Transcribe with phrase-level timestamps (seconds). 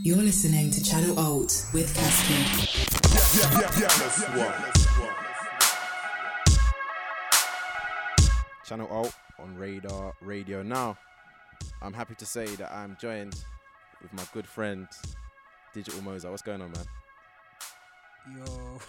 [0.00, 3.34] You're listening to Channel Alt with CassKidd.
[3.36, 4.54] Yeah, yeah, yeah, let's one.
[8.64, 10.62] Channel Alt on Radar Radio.
[10.62, 10.96] Now,
[11.82, 13.44] I'm happy to say that I'm joined
[14.00, 14.86] with my good friend
[15.74, 16.30] Digital Mozart.
[16.30, 16.86] What's going on, man?
[18.36, 18.80] Yo.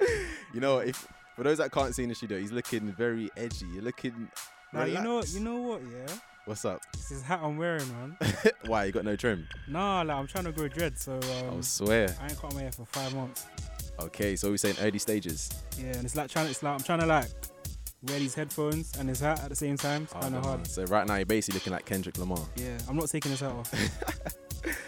[0.52, 3.66] you know, if for those that can't see in the studio, he's looking very edgy.
[3.72, 4.28] You're looking.
[4.70, 6.14] Now you know you know what, yeah?
[6.48, 6.80] What's up?
[6.92, 8.16] This is hat I'm wearing, man.
[8.66, 9.46] Why you got no trim?
[9.68, 12.08] nah, like I'm trying to grow dread, so I um, swear.
[12.22, 13.46] I ain't cut my hair for five months.
[14.00, 15.50] Okay, so we're saying early stages.
[15.78, 17.26] Yeah, and it's like trying it's like I'm trying to like
[18.02, 20.04] wear these headphones and this hat at the same time.
[20.04, 20.66] It's Oh, kinda hard.
[20.66, 22.40] So right now you're basically looking like Kendrick Lamar.
[22.56, 23.72] Yeah, I'm not taking this hat off.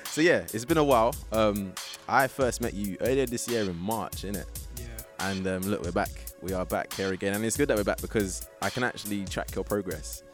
[0.06, 1.14] So yeah, it's been a while.
[1.30, 1.72] Um,
[2.08, 4.44] I first met you earlier this year in March, innit?
[4.76, 4.84] yeah.
[5.20, 6.10] And um, look, we're back.
[6.42, 9.24] We are back here again, and it's good that we're back because I can actually
[9.26, 10.24] track your progress.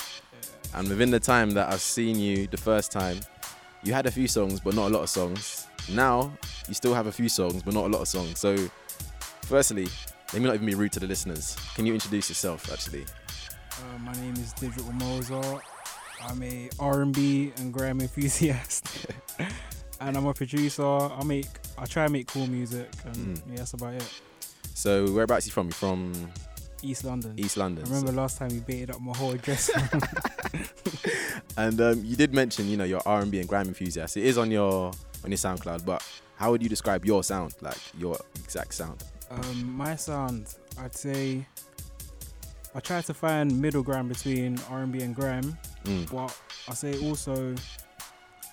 [0.75, 3.19] And within the time that I've seen you the first time,
[3.83, 5.67] you had a few songs, but not a lot of songs.
[5.91, 6.33] Now
[6.69, 8.39] you still have a few songs, but not a lot of songs.
[8.39, 8.57] So,
[9.43, 9.87] firstly,
[10.33, 11.57] let me not even be rude to the listeners.
[11.75, 13.05] Can you introduce yourself, actually?
[13.73, 15.63] Uh, my name is Digital Mozart.
[16.23, 18.87] I'm a R&B and grime enthusiast,
[20.01, 20.83] and I'm a producer.
[20.85, 21.47] I make,
[21.79, 23.43] I try and make cool music, and Mm.
[23.51, 24.09] yeah, that's about it.
[24.75, 25.67] So, whereabouts are you from?
[25.67, 26.13] You from
[26.87, 27.35] East London.
[27.39, 27.85] East London.
[27.85, 29.71] I remember last time you baited up my whole address.
[31.59, 34.17] And um, you did mention, you know, your R&B and grime enthusiast.
[34.19, 34.93] It is on your
[35.25, 39.03] on your SoundCloud, but how would you describe your sound, like your exact sound?
[39.31, 41.47] Um, my sound, I'd say,
[42.75, 46.11] I try to find middle ground between R&B and grime, Mm.
[46.13, 47.55] but I say also,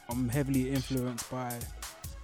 [0.10, 1.60] I'm heavily influenced by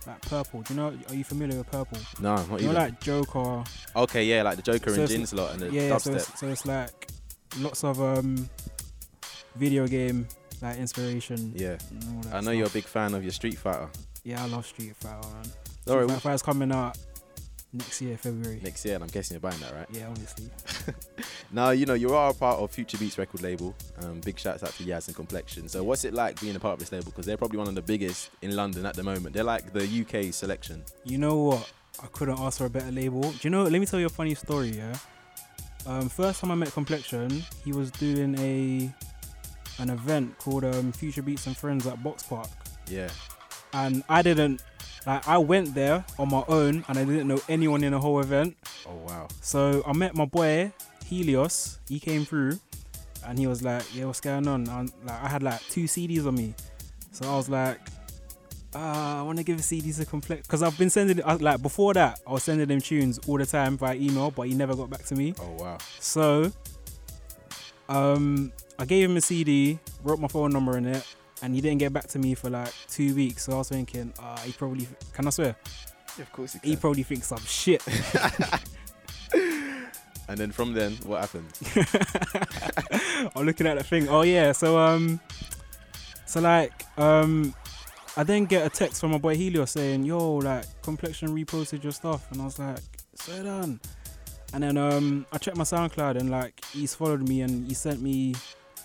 [0.10, 0.62] like Purple.
[0.62, 0.94] Do you know?
[1.10, 1.98] Are you familiar with Purple?
[2.20, 2.74] No, not You know, even.
[2.76, 3.64] like Joker.
[3.96, 6.40] okay, yeah, like the Joker So and Gin Slot and the yeah, yeah, so it's,
[6.40, 7.10] so it's like
[7.60, 8.50] lots of um,
[9.56, 10.28] video game
[10.62, 11.54] like inspiration.
[11.56, 12.56] Yeah, and all that I know stuff.
[12.56, 13.90] you're a big fan of your Street Fighter.
[14.24, 15.44] Yeah, I love Street Fighter, man.
[15.46, 16.98] Street Fighter 5 is coming out
[17.74, 18.60] next year, February.
[18.64, 19.88] next year, and I'm guessing you're buying that, right?
[19.92, 20.50] Yeah, obviously.
[21.52, 23.74] Now, you know, you are a part of Future Beats record label.
[24.04, 25.68] Um, big shouts out to Yaz and Complexion.
[25.68, 27.06] So, what's it like being a part of this label?
[27.06, 29.34] Because they're probably one of the biggest in London at the moment.
[29.34, 30.82] They're like the UK Soulection.
[31.06, 31.72] You know what?
[32.04, 33.22] I couldn't ask for a better label.
[33.22, 33.64] Do you know?
[33.64, 34.70] Let me tell you a funny story.
[34.70, 34.96] Yeah.
[35.88, 38.94] Um, first time I met Complexion, he was doing a
[39.82, 42.50] an event called um, Future Beats and Friends at Box Park,
[42.88, 43.10] Yeah.
[43.74, 44.62] and I didn't.
[45.06, 48.20] Like, I went there on my own, and I didn't know anyone in the whole
[48.20, 48.58] event.
[48.88, 49.28] Oh wow.
[49.42, 50.72] So I met my boy
[51.06, 51.80] Helios.
[51.88, 52.60] He came through,
[53.26, 56.28] and he was like, "Yeah, what's going on?" And like, I had like two CDs
[56.28, 56.54] on me,
[57.12, 57.80] so I was like,
[58.76, 61.94] uh, "I want to give a CD to Complex," because I've been sending like before
[61.94, 64.90] that, I was sending them tunes all the time via email, but he never got
[64.90, 65.34] back to me.
[65.42, 65.78] Oh wow.
[66.00, 66.52] So,
[67.88, 71.06] um, I gave him a CD, wrote my phone number in it,
[71.42, 73.46] and he didn't get back to me for like two weeks.
[73.46, 75.56] So I was thinking, ah, he probably can I swear
[76.22, 77.82] of course you he probably thinks I'm shit.
[80.28, 81.48] and then from then, what happened?
[83.36, 84.10] I'm looking at the thing.
[84.10, 85.20] Oh yeah, so um,
[86.26, 87.54] so like um,
[88.18, 91.92] I then get a text from my boy Helio saying, "Yo, like Complexion reposted your
[91.94, 92.80] stuff," and I was like,
[93.16, 93.80] "So done."
[94.52, 98.02] And then um, I checked my SoundCloud and like he's followed me and he sent
[98.02, 98.34] me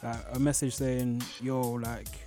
[0.02, 2.23] like a message saying, "Yo, like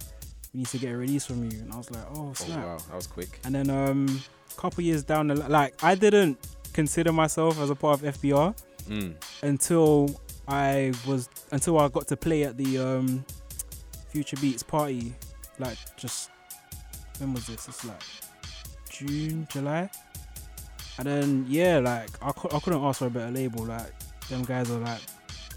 [0.58, 2.66] we need to get a release from you," and I was like, "Oh Oh snap!"
[2.66, 3.40] wow, that was quick.
[3.46, 6.38] And then um, a couple years down the li- like I didn't
[6.74, 8.56] consider myself as a part of FBR
[8.90, 9.14] Mm.
[9.44, 13.24] until I was until I got to play at the um,
[14.10, 15.14] Future Beats party.
[15.60, 16.32] Like just
[17.20, 17.68] when was this?
[17.68, 18.02] It's like
[18.90, 19.90] June, July.
[20.98, 23.66] And then yeah, like I, cou- I couldn't ask for a better label.
[23.66, 23.92] Like
[24.30, 25.02] them guys are like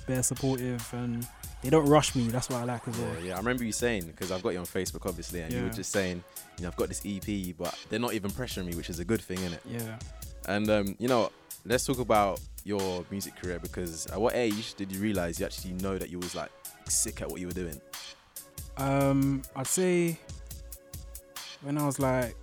[0.06, 1.26] bare supportive and
[1.62, 2.28] they don't rush me.
[2.28, 3.12] That's what I like as well.
[3.20, 3.34] Yeah, yeah.
[3.34, 5.92] I remember you saying because I've got you on Facebook, obviously, and you were just
[5.92, 6.22] saying,
[6.56, 9.04] you know, I've got this EP, but they're not even pressuring me, which is a
[9.04, 9.62] good thing, isn't it?
[9.66, 9.98] Yeah.
[10.46, 11.30] And um, you know,
[11.66, 15.74] let's talk about your music career because at what age did you realize you actually
[15.74, 16.50] know that you was like
[16.88, 17.80] sick at what you were doing?
[18.78, 20.18] Um, I'd say
[21.62, 22.36] when I was like,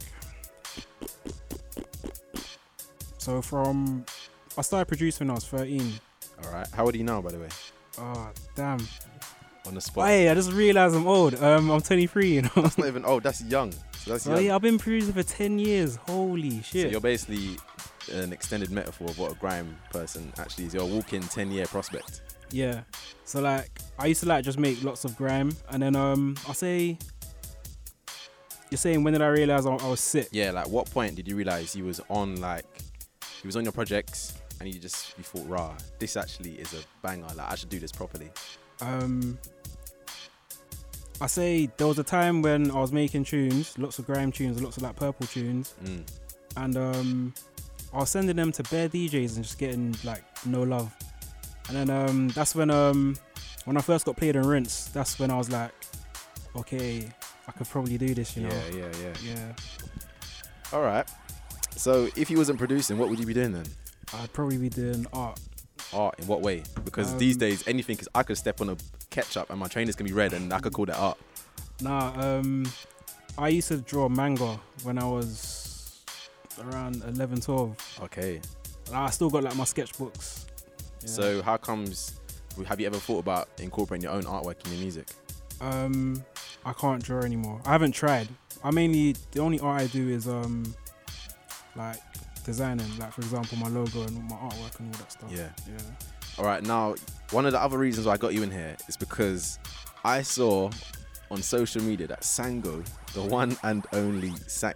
[3.18, 4.06] so from
[4.58, 5.94] I started producing when I was 13.
[6.44, 6.68] All right.
[6.72, 7.50] How old are you now, by the way?
[8.00, 8.80] Oh damn!
[9.68, 10.08] On the spot.
[10.08, 11.36] Hey, I just realized I'm old.
[11.44, 12.28] Um, I'm 23.
[12.36, 12.50] You know.
[12.56, 13.04] That's not even.
[13.06, 13.24] old.
[13.24, 13.72] that's young.
[13.72, 14.46] So that's So young.
[14.46, 15.98] yeah, I've been producing for 10 years.
[16.08, 16.84] Holy shit!
[16.86, 17.58] So you're basically
[18.14, 20.74] an extended metaphor of what a grime person actually is.
[20.74, 22.22] You're a walking 10 year prospect.
[22.52, 22.82] Yeah.
[23.26, 23.70] So like,
[24.00, 26.98] I used to like just make lots of grime, and then um, I say,
[28.72, 30.30] you're saying when did I realize I, I was sick?
[30.32, 32.66] Yeah, like what point did you realize you was on like
[33.44, 36.78] you was on your projects and you just you thought, rah, this actually is a
[37.02, 37.28] banger.
[37.36, 38.30] Like I should do this properly.
[38.82, 39.38] Um,
[41.20, 44.62] I say there was a time when I was making tunes, lots of grime tunes,
[44.62, 46.04] lots of like purple tunes, Mm.
[46.58, 47.34] and um,
[47.94, 50.94] I was sending them to bare DJs and just getting like no love.
[51.70, 53.18] And then um, that's when um,
[53.66, 55.72] when I first got played in Rinse, that's when I was like,
[56.56, 57.10] okay,
[57.48, 58.50] I could probably do this, you know?
[58.72, 59.14] Yeah, yeah, yeah.
[59.36, 59.54] Yeah,
[60.74, 61.08] All right.
[61.76, 63.66] So if you wasn't producing, what would you be doing then?
[64.14, 65.40] I'd probably be doing art.
[65.94, 66.64] Art in what way?
[66.86, 68.78] Because these Um, days anything, because I could step on a
[69.18, 71.18] ketchup and my trainers can be red, and I could call that art.
[71.82, 72.66] Nah, um,
[73.38, 76.04] I used to draw manga when I was
[76.62, 78.00] around 11, 12.
[78.04, 78.42] Okay.
[78.94, 80.46] I still got like my sketchbooks.
[81.02, 81.08] Yeah.
[81.08, 82.20] So how comes?
[82.66, 85.08] Have you ever thought about incorporating your own artwork in your music?
[85.62, 86.24] um,
[86.66, 87.62] I can't draw anymore.
[87.66, 88.28] I haven't tried.
[88.64, 90.76] I mainly the only art I do is um,
[91.76, 91.98] like
[92.44, 95.32] designing, like for example my logo and my artwork and all that stuff.
[95.32, 95.50] Yeah.
[95.68, 95.78] yeah.
[96.38, 96.64] All right.
[96.64, 96.96] Now,
[97.32, 99.60] one of the other reasons why I got you in here is because
[100.04, 100.70] I saw
[101.32, 104.74] on social media that Sango, the one and only Sang,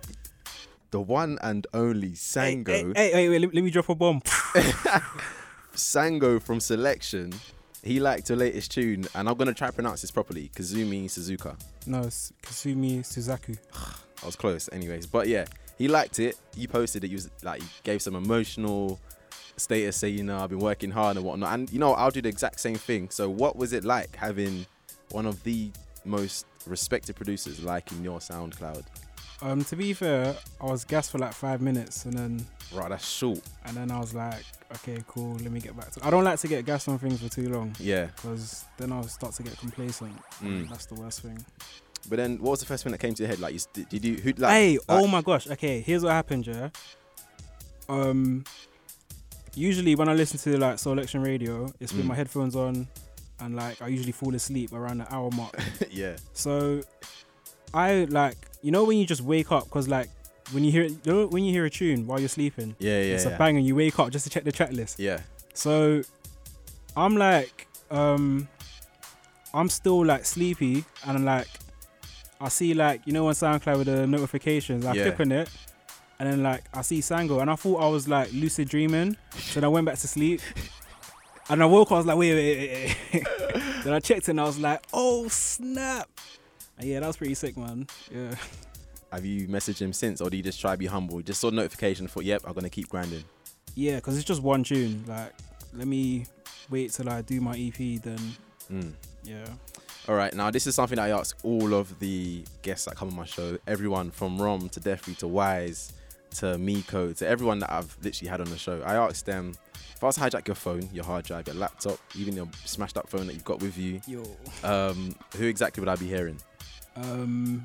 [0.89, 4.21] the one and only Sango, Hey, hey, hey, wait, let, let me drop a bomb.
[5.75, 7.33] Sango from Soulection.
[7.83, 10.51] He liked your latest tune, and I'm gonna try to pronounce this properly.
[10.55, 11.59] Kazumi Suzuka.
[11.87, 13.57] no, it's Kasumi Suzaku.
[14.23, 15.07] I was close, anyways.
[15.07, 15.45] But yeah,
[15.79, 16.37] he liked it.
[16.55, 17.09] You posted it.
[17.09, 18.99] You was like, you gave some emotional
[19.61, 21.53] status, say, you know, I've been working hard and whatnot.
[21.53, 23.09] And you know, I'll do the exact same thing.
[23.09, 24.65] So, what was it like having
[25.11, 25.71] one of the
[26.05, 28.83] most respected producers liking your SoundCloud?
[29.43, 33.07] Um, to be fair, I was gassed for like five minutes and then Right, that's
[33.09, 33.41] short.
[33.65, 34.43] and then I was like,
[34.75, 36.05] okay, cool, let me get back to.
[36.05, 38.05] I don't like to get gassed on things for too long Yeah.
[38.15, 40.15] because then I'll start to get complacent.
[40.43, 40.69] Mm.
[40.69, 41.43] That's the worst thing.
[42.07, 43.39] But then, what was the first thing that came to your head?
[43.39, 44.51] Like, you, did, did you who like?
[44.51, 45.47] hey, like- oh my gosh.
[45.49, 46.69] Okay, here's what happened, yeah.
[47.89, 48.43] Um,
[49.55, 52.09] usually when I listen to like Soulection radio, it's with Mm.
[52.09, 52.87] my headphones on,
[53.39, 55.55] and like I usually fall asleep around the hour mark.
[55.91, 56.15] yeah.
[56.33, 56.81] so,
[57.73, 60.09] I like you know when you just wake up because like
[60.51, 63.15] when you hear you know when you hear a tune while you're sleeping, Yeah, yeah,
[63.15, 63.31] it's yeah.
[63.31, 64.99] a bang and you wake up just to check the track list.
[64.99, 65.21] Yeah.
[65.53, 66.01] So
[66.95, 68.47] I'm like, um,
[69.53, 71.47] I'm still like sleepy and like
[72.39, 75.03] I see like you know on SoundCloud with the notifications, I Yeah.
[75.03, 75.49] click on it
[76.21, 79.17] and then like I see Sango and I thought I was like lucid dreaming.
[79.37, 80.39] So then I went back to sleep.
[81.49, 83.63] And I woke up, I was like, wait, wait, wait, wait.
[83.83, 86.07] then I checked and I was like, oh snap.
[86.77, 87.87] And yeah, that was pretty sick, man.
[88.13, 88.35] Yeah.
[89.11, 91.19] Have you messaged him since, or do you just try to be humble?
[91.23, 93.23] Just saw notification, thought, yep, I'm gonna keep grinding.
[93.73, 95.03] Yeah, because it's just one tune.
[95.07, 95.33] Like,
[95.73, 96.27] let me
[96.69, 98.19] wait till I do my EP, then
[98.71, 98.93] Mm.
[99.23, 99.47] yeah.
[100.07, 103.15] All right, now this is something I ask all of the guests that come on
[103.15, 103.57] my show.
[103.65, 105.93] Everyone from Rom to Defree to Wise
[106.35, 108.81] to Miko to everyone that I've literally had on the show.
[108.85, 109.53] I asked them
[109.95, 112.97] if I was to hijack your phone, your hard drive, your laptop, even your smashed
[112.97, 114.23] up phone that you've got with you, Yo.
[114.63, 116.37] um, who exactly would I be hearing?
[116.95, 117.63] Um,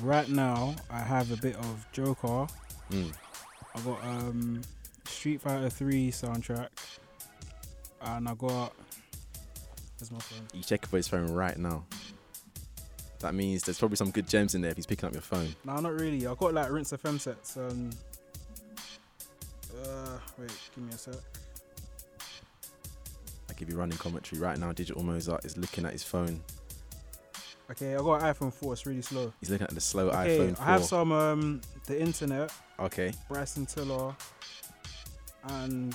[0.00, 2.46] right now I have a bit of Joker.
[2.90, 3.12] Mm.
[3.74, 4.62] I got um
[5.06, 6.68] Street Fighter 3 soundtrack,
[8.02, 8.72] and I got.
[9.98, 10.62] Where's my phone?
[10.62, 11.84] Checking for his phone right now.
[13.20, 15.54] That means there's probably some good gems in there if he's picking up your phone.
[15.64, 16.26] No, not really.
[16.26, 17.56] I got like Rinse FM sets.
[17.56, 17.90] Um.
[19.84, 21.14] Uh, wait, give me a sec.
[23.50, 24.72] I give you running commentary right now.
[24.72, 26.40] Digital Mozart is looking at his phone.
[27.70, 28.72] Okay, I got an iPhone 4.
[28.72, 29.32] It's really slow.
[29.40, 30.66] He's looking at the slow Okay, iPhone 4.
[30.66, 33.12] I have some um the internet, okay.
[33.28, 34.14] Bryson Tiller,
[35.48, 35.94] and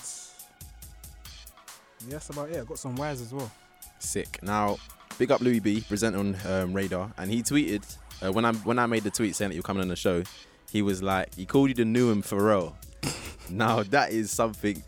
[2.01, 2.61] yeah, that's about it.
[2.61, 3.51] I got some wires as well.
[3.99, 4.39] Sick.
[4.43, 4.77] Now,
[5.17, 7.83] big up Louis B, present on um, Radar, and he tweeted
[8.23, 10.23] uh, when I when I made the tweet saying that you're coming on the show.
[10.71, 12.73] He was like, he called you the new and Pharrell.
[13.49, 14.81] now that is something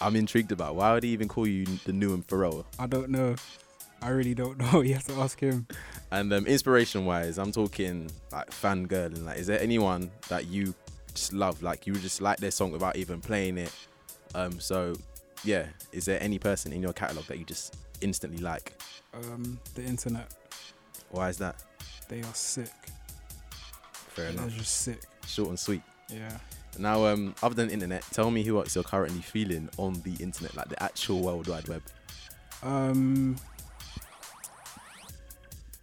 [0.00, 0.74] I'm intrigued about.
[0.74, 2.64] Why would he even call you the new and Pharrell?
[2.78, 3.34] I don't know.
[4.00, 4.80] I really don't know.
[4.80, 5.66] You have to ask him.
[6.10, 10.74] And um, inspiration wise, I'm talking like fangirl and like, is there anyone that you
[11.14, 11.62] just love?
[11.62, 13.72] Like you just like their song without even playing it.
[14.34, 14.94] Um, so
[15.44, 18.80] yeah, is there any person in your catalog that you just instantly like?
[19.14, 20.34] Um, the internet.
[21.10, 21.62] Why is that?
[22.08, 22.68] They are sick.
[24.08, 24.56] Fair They're enough.
[24.56, 25.00] just sick.
[25.26, 25.82] Short and sweet.
[26.08, 26.36] Yeah.
[26.78, 30.54] Now, um, other than internet, tell me who else you're currently feeling on the internet,
[30.56, 31.82] like the actual World Wide Web.
[32.62, 33.36] Um,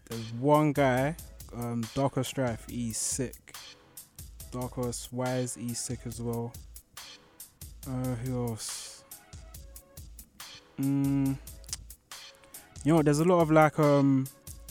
[0.10, 1.16] there's one guy,
[1.56, 2.66] um, Darker Strife.
[2.70, 3.56] He's sick.
[4.52, 5.56] Darkest Wise.
[5.56, 6.54] He's sick as well.
[7.88, 9.04] Uh, who else?
[10.80, 11.38] Mm,
[12.86, 14.26] you know, there's a lot of like um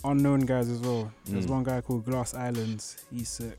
[0.04, 1.12] unknown guys as well.
[1.26, 1.50] There's Mm.
[1.50, 3.04] one guy called Glass Islands.
[3.10, 3.58] He's sick.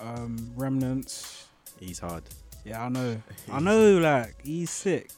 [0.00, 1.46] Um, Remnants.
[1.78, 2.22] He's hard.
[2.64, 3.22] Yeah, I know.
[3.52, 5.10] I know, like, he's sick.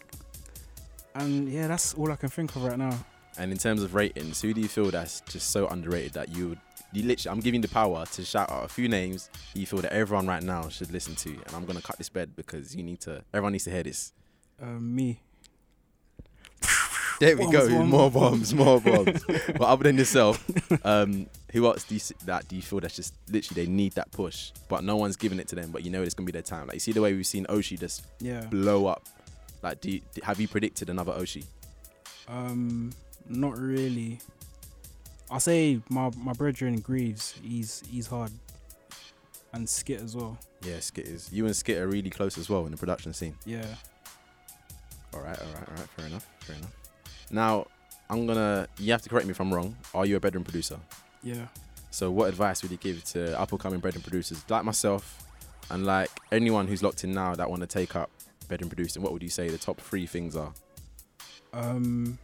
[1.14, 2.97] And yeah, that's all I can think of right now.
[3.38, 6.50] And in terms of ratings, who do you feel that's just so underrated that you
[6.50, 6.59] would
[6.95, 9.95] you literally I'm giving the power to shout out a few names you feel that
[9.95, 13.00] everyone right now should listen to and I'm gonna cut this bed because you need
[13.00, 14.12] to everyone needs to hear this.
[14.61, 15.21] Um, me.
[17.23, 17.69] There we Bombs, go.
[17.69, 17.91] bombs.
[17.91, 19.25] More bombs, more bombs.
[19.47, 20.45] but other than yourself,
[20.85, 24.11] um, who else do you, that do you feel that's just literally they need that
[24.11, 26.43] push, but no one's giving it to them, but you know it's gonna be their
[26.43, 26.67] time.
[26.67, 28.41] Like you see the way we've seen Oshi just Yeah.
[28.47, 29.09] blow up.
[29.62, 31.45] Like, do you, have you predicted another Oshi?
[32.26, 32.91] Um,
[33.29, 34.19] not really.
[35.31, 37.35] I say my my brethren Greaves.
[37.43, 38.33] He's he's hard,
[39.52, 40.37] and Skit as well.
[40.67, 41.33] Yeah, Skit is.
[41.33, 43.37] You and Skit are really close as well in the production scene.
[43.47, 43.64] Yeah.
[45.14, 45.88] All right, all right, all right.
[45.97, 46.26] Fair enough.
[46.41, 46.73] Fair enough.
[47.32, 47.66] Now,
[48.10, 48.68] I'm gonna.
[48.78, 49.74] You have to correct me if I'm wrong.
[49.94, 50.78] Are you a bedroom producer?
[51.22, 51.46] Yeah.
[51.90, 55.24] So, what advice would you give to up and coming bedroom producers like myself,
[55.70, 58.10] and like anyone who's locked in now that want to take up
[58.48, 59.02] bedroom producing?
[59.02, 60.52] What would you say the top three things are?
[61.54, 62.18] Um,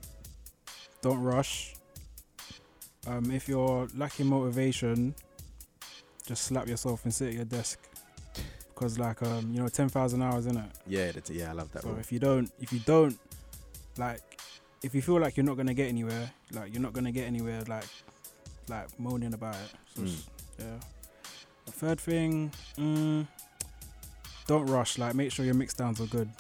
[1.01, 1.75] don't rush.
[3.07, 5.15] Um, if you're lacking motivation,
[6.27, 7.79] just slap yourself and sit at your desk.
[8.69, 10.71] Because like um, you know, ten thousand hours in it.
[10.87, 11.83] Yeah, that's, yeah, I love that.
[11.83, 11.99] So one.
[11.99, 13.19] if you don't, if you don't,
[13.97, 14.21] like,
[14.83, 17.63] if you feel like you're not gonna get anywhere, like you're not gonna get anywhere,
[17.69, 17.85] like,
[18.69, 19.71] like moaning about it.
[19.95, 20.23] So Mm.
[20.59, 20.81] yeah.
[21.67, 23.27] The third thing, mm,
[24.47, 24.99] don't rush.
[24.99, 26.31] Like, make sure your mix downs are good.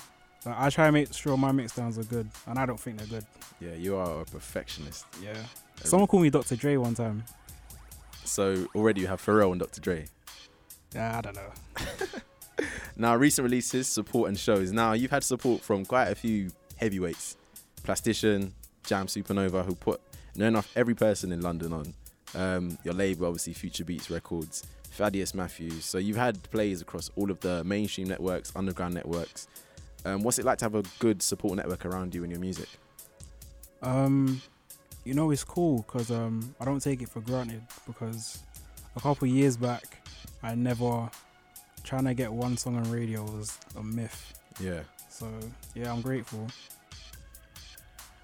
[0.46, 2.98] Like, I try and make sure my mix downs are good, and I don't think
[2.98, 3.26] they're good.
[3.60, 5.04] Yeah, you are a perfectionist.
[5.22, 5.36] Yeah.
[5.84, 6.56] Someone called me Dr.
[6.56, 7.24] Dre one time.
[8.24, 9.80] So already you have Pharrell and Dr.
[9.80, 10.06] Dre.
[10.94, 11.52] Yeah, I don't know.
[12.96, 14.72] Now, recent releases, support and shows.
[14.72, 17.36] Now, you've had support from quite a few heavyweights.
[17.88, 18.52] Plastician,
[18.84, 20.00] Jam Supernova, who put
[20.36, 21.94] near enough every person in London on.
[22.34, 25.86] Um, your label, obviously, Future Beats Records, Thaddeus Matthews.
[25.86, 29.48] So you've had plays across all of the mainstream networks, underground networks.
[30.04, 32.68] Um, what's it like to have a good support network around you and your music?
[33.80, 34.42] Um,
[35.04, 38.42] you know it's cool because um I don't take it for granted because
[38.94, 40.06] a couple years back
[40.42, 41.08] I never
[41.82, 44.34] trying to get one song on radio was a myth.
[44.60, 44.80] Yeah.
[45.08, 45.26] So
[45.74, 46.46] yeah, I'm grateful.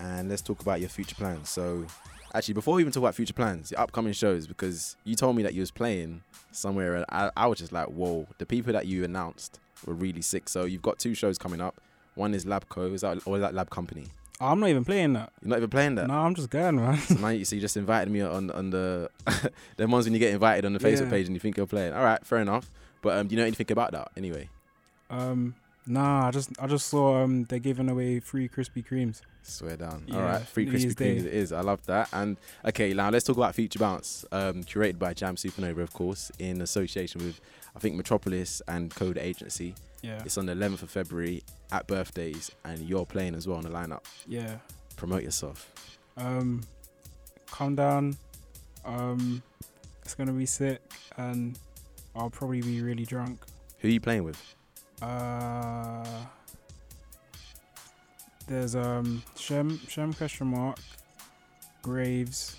[0.04, 1.48] And let's talk about your future plans.
[1.48, 1.86] So,
[2.34, 5.42] actually, before we even talk about future plans, your upcoming shows, because you told me
[5.42, 8.86] that you was playing somewhere, and I, I was just like, whoa, the people that
[8.86, 10.48] you announced were really sick.
[10.48, 11.74] So you've got two shows coming up.
[12.14, 14.06] One is Labco, is that or is that Lab Company?
[14.40, 15.32] I'm not even playing that.
[15.42, 16.08] You're not even playing that.
[16.08, 16.98] No, I'm just going, man.
[16.98, 19.08] So now you, so you just invited me on on the
[19.76, 21.10] the ones when you get invited on the Facebook Yeah.
[21.10, 21.92] page and you think you're playing.
[21.92, 22.68] All right, fair enough.
[23.02, 24.48] But um, do you know anything about that anyway?
[25.10, 25.54] Um,
[25.86, 29.20] nah, I just I just saw um they're giving away free Krispy Kremes.
[29.42, 30.04] Swear down.
[30.06, 31.52] Yeah, All right, free Krispy Kremes it is.
[31.52, 32.08] I love that.
[32.12, 36.30] And okay, now let's talk about Future Bounce, um, curated by Jam Supernova, of course,
[36.38, 37.40] in association with
[37.76, 39.74] I think Metropolis and Code Agency.
[40.02, 43.64] Yeah, It's on the 11th of February at birthdays, and you're playing as well on
[43.64, 44.04] the lineup.
[44.26, 44.56] yeah.
[44.96, 45.70] Promote yourself.
[46.16, 46.62] Um,
[47.50, 48.16] calm down.
[48.84, 49.42] Um,
[50.02, 50.80] it's gonna be sick,
[51.16, 51.58] and
[52.14, 53.40] I'll probably be really drunk.
[53.80, 54.54] Who are you playing with?
[55.02, 56.04] Uh,
[58.46, 60.78] there's um Shem Shem question mark
[61.82, 62.56] Graves.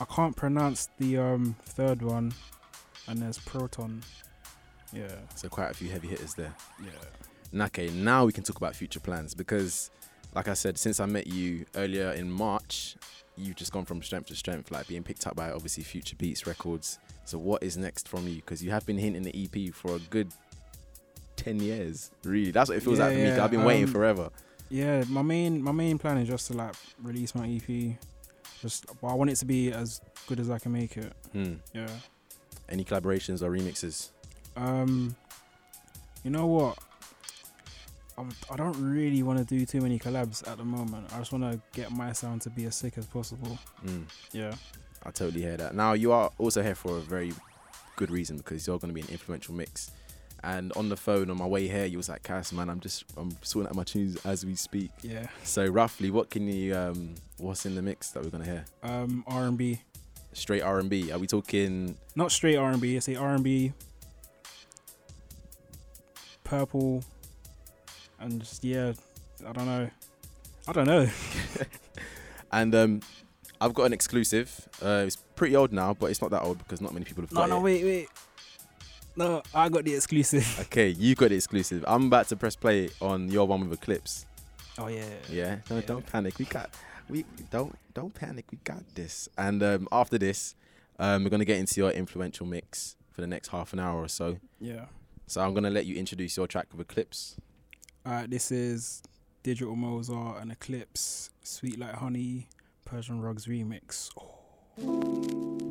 [0.00, 2.32] I can't pronounce the um third one,
[3.08, 4.02] and there's Proton.
[4.92, 6.54] Yeah, So quite a few heavy hitters there.
[6.82, 7.64] yeah.
[7.64, 9.90] Okay, now we can talk about future plans because,
[10.34, 12.94] like I said, since I met you earlier in March,
[13.36, 16.46] you've just gone from strength to strength, like being picked up by obviously Future Beats
[16.46, 17.00] Records.
[17.24, 18.36] So what is next from you?
[18.36, 20.32] Because you have been hinting the EP for a good
[21.44, 22.10] ten years.
[22.24, 23.28] Really, that's what it feels Yeah, like for me.
[23.28, 24.30] yeah, I've been waiting um, forever.
[24.70, 27.96] Yeah, my main my main plan is just to like release my EP.
[28.60, 31.12] Just, but I want it to be as good as I can make it.
[31.32, 31.54] Hmm.
[31.74, 31.88] Yeah.
[32.68, 34.08] Any collaborations or remixes?
[34.56, 35.14] Um,
[36.22, 36.78] you know what?
[38.16, 41.12] I'm, I don't really want to do too many collabs at the moment.
[41.12, 43.58] I just want to get my sound to be as sick as possible.
[43.84, 44.04] Mm.
[44.32, 44.54] Yeah.
[45.02, 45.74] I totally hear that.
[45.74, 47.32] Now you are also here for a very
[47.96, 49.90] good reason because you're going to be an influential mix.
[50.46, 53.04] And on the phone on my way here, you was like, "Cass, man, I'm just
[53.16, 55.26] I'm sorting out my tunes as we speak." Yeah.
[55.42, 58.64] So roughly, what can you um what's in the mix that we're gonna hear?
[58.82, 59.80] Um, R and B,
[60.34, 61.10] Straight R and B.
[61.10, 61.96] Are we talking?
[62.14, 62.96] not straight R and B.
[62.96, 63.72] I say R and B,
[66.44, 67.02] purple,
[68.20, 68.92] and just yeah.
[69.46, 69.90] I don't know.
[70.68, 71.08] I don't know.
[72.52, 73.00] And um,
[73.60, 74.68] I've got an exclusive.
[74.80, 77.32] Uh, it's pretty old now, but it's not that old because not many people have
[77.32, 77.62] No, got no, it.
[77.62, 78.08] wait, wait.
[79.16, 80.58] No, I got the exclusive.
[80.66, 81.84] Okay, you got the exclusive.
[81.86, 84.26] I'm about to press play on your one with Eclipse.
[84.78, 85.04] Oh yeah.
[85.30, 85.86] Yeah, don't, Yeah.
[85.86, 86.38] don't panic.
[86.38, 86.70] We got
[87.08, 88.46] we don't don't panic.
[88.50, 89.28] We got this.
[89.38, 90.54] And um, after this,
[90.98, 94.08] um, we're gonna get into your influential mix for the next half an hour or
[94.08, 94.38] so.
[94.60, 94.86] Yeah.
[95.28, 97.36] So I'm gonna let you introduce your track with Eclipse.
[98.06, 99.02] Alright, this is
[99.44, 102.48] Digital Mozart and Eclipse, Sweet Like Honey,
[102.84, 104.10] Persian Rugs remix.
[104.18, 105.63] Oh.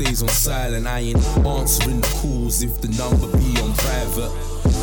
[0.00, 4.32] Stays on silent, I ain't answering the calls if the number be on private.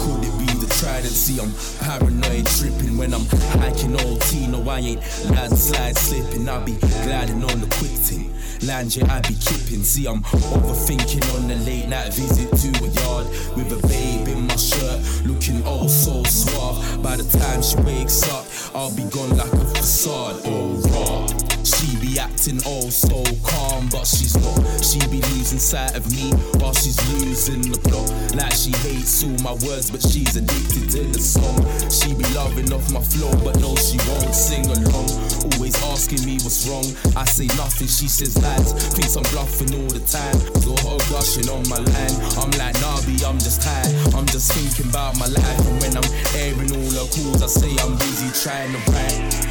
[0.02, 1.12] Could it be the trident?
[1.12, 3.26] See, I'm paranoid tripping when I'm
[3.58, 4.46] hiking T.
[4.46, 6.48] No, I ain't landslide slipping.
[6.48, 8.32] I be gliding on the quick thing.
[8.68, 9.84] Land, yeah, I be kipping.
[9.84, 14.46] See, I'm overthinking on the late night visit to a yard with a babe in
[14.46, 17.02] my shirt, looking all so suave.
[17.02, 18.46] By the time she wakes up,
[18.76, 20.42] I'll be gone like a facade.
[20.46, 21.37] Oh, raw.
[21.68, 24.56] She be acting all so calm, but she's not.
[24.80, 26.32] She be losing sight of me
[26.64, 28.08] while she's losing the plot.
[28.40, 31.60] Like she hates all my words, but she's addicted to the song.
[31.92, 35.12] She be loving off my flow, but no, she won't sing along.
[35.44, 36.88] Always asking me what's wrong.
[37.20, 38.72] I say nothing, she says lies.
[38.96, 40.40] Thinks I'm bluffing all the time.
[40.64, 42.16] Got her gushing on my line.
[42.40, 43.92] I'm like, Nabi, I'm just tired.
[44.16, 45.60] I'm just thinking about my life.
[45.68, 49.47] And when I'm airing all her calls, I say I'm busy trying to write.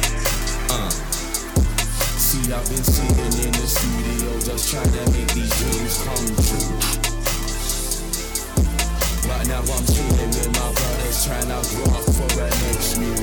[2.27, 6.75] See, I've been sitting in the studio just trying to make these dreams come true.
[9.31, 13.15] Right now I'm chilling with my brothers trying to grow up for a next new.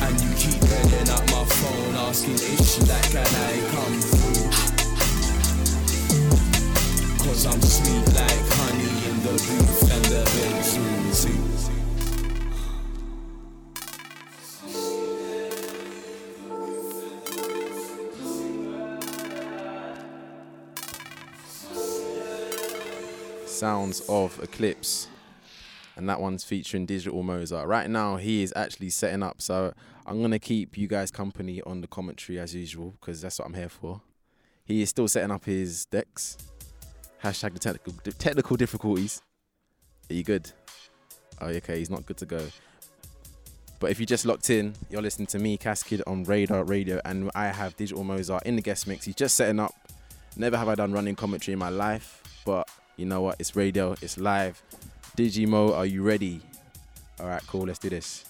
[0.00, 4.48] And you keep ringing up my phone asking if that can I come through?
[7.28, 11.49] Cause I'm sweet like honey in the booth and the bedroom too.
[23.60, 25.06] Sounds of Eclipse.
[25.94, 27.68] And that one's featuring Digital Mozart.
[27.68, 29.42] Right now, he is actually setting up.
[29.42, 29.74] So
[30.06, 33.52] I'm to keep you guys company on the commentary as usual because that's what I'm
[33.52, 34.00] here for.
[34.64, 36.38] He is still setting up his decks.
[37.22, 39.20] Hashtag the technical, technical difficulties.
[40.08, 40.50] Are you good?
[41.38, 42.46] Oh, okay, he's not good to go.
[43.78, 47.30] But if you just locked in, you're listening to me, CassKidd, on Radar Radio, and
[47.34, 49.04] I have Digital Mozart in the guest mix.
[49.04, 49.74] He's just setting up.
[50.34, 52.66] Never have I done running commentary in my life, but
[53.00, 53.36] you know what?
[53.38, 54.62] It's radio, it's live.
[55.16, 56.42] Digimo, are you ready?
[57.18, 57.62] All right, cool.
[57.62, 58.29] Let's do this.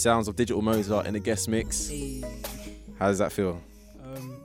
[0.00, 1.90] Sounds of Digital Mozart in the guest mix.
[2.98, 3.60] How does that feel?
[4.02, 4.40] um,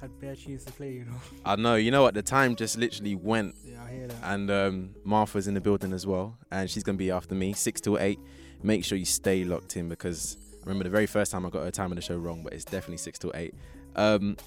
[0.00, 1.20] had bare tunes to play, you know.
[1.44, 2.14] I know, you know what?
[2.14, 4.16] The time just literally went, Yeah, I hear that.
[4.22, 7.82] and um, Martha's in the building as well, and she's gonna be after me, six
[7.82, 8.18] till eight.
[8.62, 11.62] Make sure you stay locked in because I remember the very first time I got
[11.62, 13.52] her time of the show wrong, but it's definitely six till eight.
[13.96, 14.38] Um,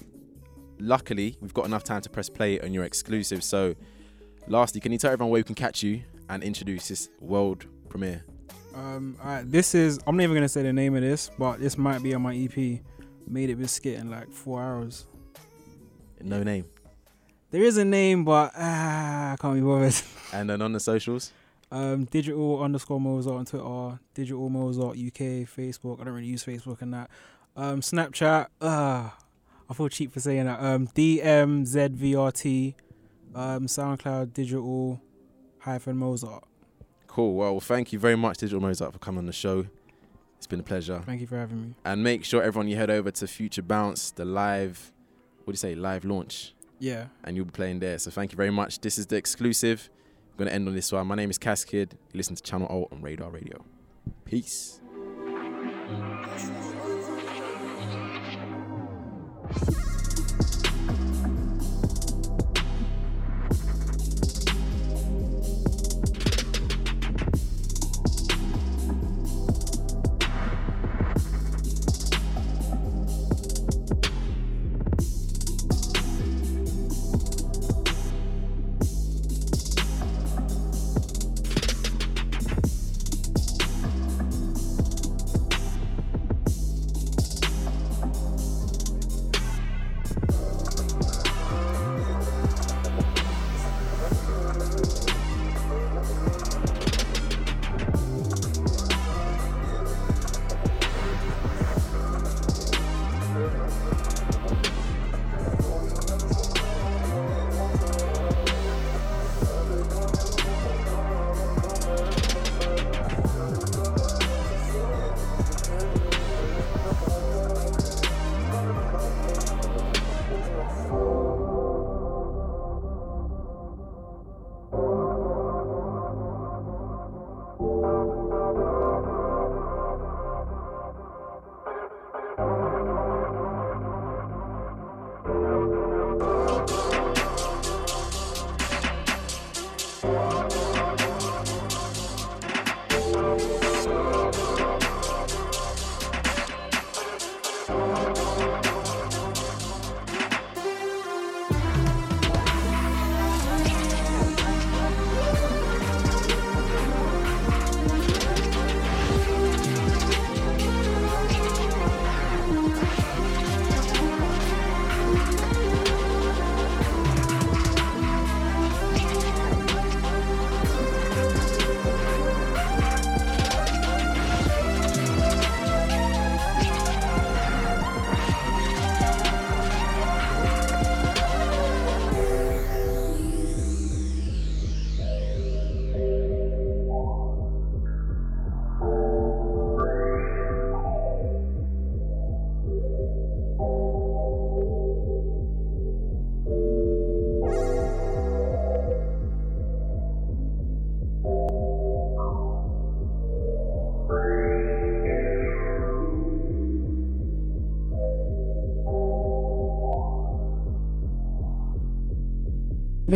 [0.80, 3.44] luckily, we've got enough time to press play on your exclusive.
[3.44, 3.76] So,
[4.48, 8.24] lastly, can you tell everyone where we can catch you and introduce this world premiere?
[8.74, 9.98] Um, this is.
[10.06, 12.34] I'm not even gonna say the name of this, but this might be on my
[12.34, 12.80] EP.
[13.26, 15.06] Made it biscuit in like four hours.
[16.20, 16.64] No name.
[17.50, 19.94] There is a name, but ah, I can't be bothered.
[20.32, 21.32] And then on the socials,
[21.70, 26.00] Um, digital underscore Mozart on Twitter, digital Mozart UK, Facebook.
[26.00, 27.10] I don't really use Facebook and that.
[27.56, 28.48] Um, Snapchat.
[28.60, 29.16] Ah,
[29.70, 30.60] I feel cheap for saying that.
[30.60, 32.74] Um, DMZVRT.
[33.34, 35.00] Um, SoundCloud digital
[35.60, 36.44] hyphen Mozart.
[37.14, 37.34] Cool.
[37.34, 39.66] Well, thank you very much, Digital Mozart, for coming on the show.
[40.36, 41.00] It's been a pleasure.
[41.06, 41.74] Thank you for having me.
[41.84, 44.92] And make sure everyone you head over to Future Bounce, the live,
[45.44, 47.06] what do you say, live launch, Yeah.
[47.22, 48.00] and you'll be playing there.
[48.00, 48.80] So thank you very much.
[48.80, 49.90] This is the exclusive.
[50.32, 51.06] I'm gonna end on this one.
[51.06, 51.92] My name is CassKidd.
[51.92, 53.64] You listen to Channel Alt on Radar Radio.
[54.24, 54.80] Peace.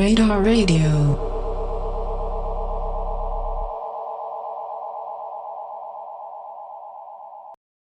[0.09, 1.08] Radar Radio.